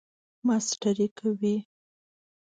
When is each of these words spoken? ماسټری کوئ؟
ماسټری 0.47 1.07
کوئ؟ 1.17 1.55